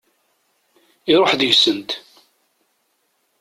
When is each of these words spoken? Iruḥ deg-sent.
Iruḥ 1.11 1.31
deg-sent. 1.39 1.91